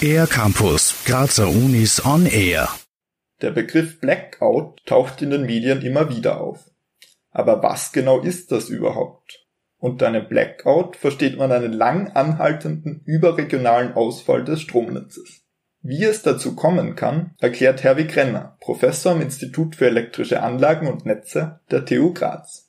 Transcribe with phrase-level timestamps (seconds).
[0.00, 2.68] Air Campus, Grazer Unis on Air.
[3.42, 6.70] Der Begriff Blackout taucht in den Medien immer wieder auf.
[7.30, 9.46] Aber was genau ist das überhaupt?
[9.78, 15.42] Unter einem Blackout versteht man einen lang anhaltenden überregionalen Ausfall des Stromnetzes.
[15.82, 21.04] Wie es dazu kommen kann, erklärt Herwig Renner, Professor am Institut für elektrische Anlagen und
[21.04, 22.65] Netze der TU Graz.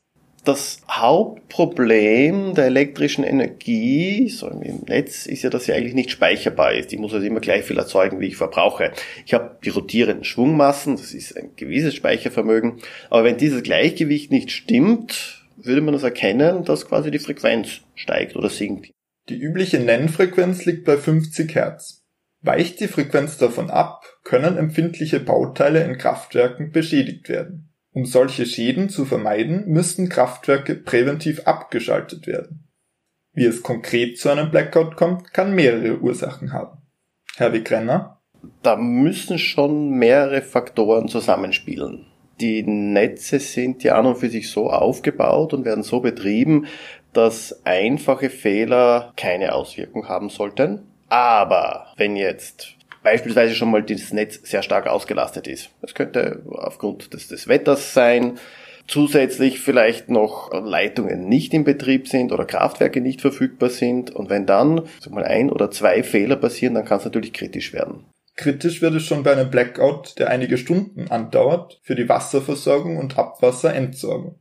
[0.47, 6.71] Das Hauptproblem der elektrischen Energie so im Netz ist ja, dass sie eigentlich nicht speicherbar
[6.71, 6.93] ist.
[6.93, 8.93] Ich muss also immer gleich viel erzeugen, wie ich verbrauche.
[9.25, 12.79] Ich habe die rotierenden Schwungmassen, das ist ein gewisses Speichervermögen.
[13.09, 18.37] Aber wenn dieses Gleichgewicht nicht stimmt, würde man das erkennen, dass quasi die Frequenz steigt
[18.37, 18.89] oder sinkt.
[19.27, 22.05] Die übliche Nennfrequenz liegt bei 50 Hertz.
[22.41, 27.67] Weicht die Frequenz davon ab, können empfindliche Bauteile in Kraftwerken beschädigt werden.
[27.97, 32.69] Um solche Schäden zu vermeiden, müssten Kraftwerke präventiv abgeschaltet werden.
[33.33, 36.77] Wie es konkret zu einem Blackout kommt, kann mehrere Ursachen haben.
[37.37, 38.21] Herr Wegrenner?
[38.61, 42.05] Da müssen schon mehrere Faktoren zusammenspielen.
[42.39, 46.67] Die Netze sind ja an und für sich so aufgebaut und werden so betrieben,
[47.13, 50.83] dass einfache Fehler keine Auswirkung haben sollten.
[51.09, 52.76] Aber wenn jetzt
[53.07, 55.69] beispielsweise schon mal das Netz sehr stark ausgelastet ist.
[55.81, 58.37] Das könnte aufgrund des, des Wetters sein,
[58.85, 64.13] zusätzlich vielleicht noch Leitungen nicht in Betrieb sind oder Kraftwerke nicht verfügbar sind.
[64.13, 67.71] Und wenn dann sag mal ein oder zwei Fehler passieren, dann kann es natürlich kritisch
[67.71, 68.03] werden.
[68.35, 73.17] Kritisch wird es schon bei einem Blackout, der einige Stunden andauert, für die Wasserversorgung und
[73.17, 74.37] Abwasserentsorgung.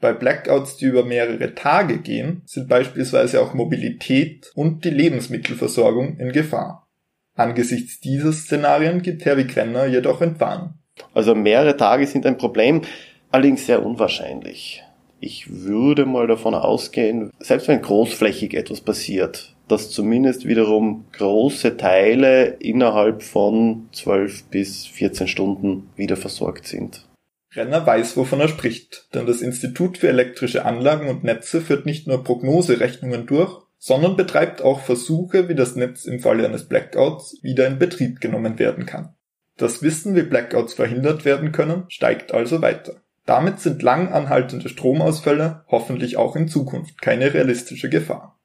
[0.00, 6.32] Bei Blackouts, die über mehrere Tage gehen, sind beispielsweise auch Mobilität und die Lebensmittelversorgung in
[6.32, 6.89] Gefahr.
[7.34, 10.74] Angesichts dieser Szenarien gibt Herr Krenner jedoch Entwarnung.
[11.14, 12.82] Also mehrere Tage sind ein Problem,
[13.30, 14.82] allerdings sehr unwahrscheinlich.
[15.20, 22.56] Ich würde mal davon ausgehen, selbst wenn großflächig etwas passiert, dass zumindest wiederum große Teile
[22.58, 27.06] innerhalb von 12 bis 14 Stunden wieder versorgt sind.
[27.54, 32.06] Renner weiß, wovon er spricht, denn das Institut für elektrische Anlagen und Netze führt nicht
[32.06, 37.66] nur Prognoserechnungen durch, sondern betreibt auch Versuche, wie das Netz im Falle eines Blackouts wieder
[37.66, 39.16] in Betrieb genommen werden kann.
[39.56, 43.00] Das Wissen, wie Blackouts verhindert werden können, steigt also weiter.
[43.26, 48.38] Damit sind lang anhaltende Stromausfälle hoffentlich auch in Zukunft keine realistische Gefahr.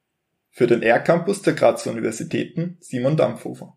[0.51, 3.75] Für den R-Campus der Grazer Universitäten Simon Dampfhofer.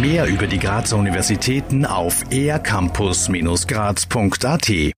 [0.00, 4.94] Mehr über die Grazer Universitäten auf ercampus-graz.at